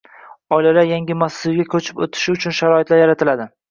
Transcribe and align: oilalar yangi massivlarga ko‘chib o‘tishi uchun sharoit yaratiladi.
oilalar 0.57 0.87
yangi 0.93 1.19
massivlarga 1.25 1.69
ko‘chib 1.77 2.05
o‘tishi 2.09 2.39
uchun 2.39 2.61
sharoit 2.65 2.99
yaratiladi. 3.07 3.55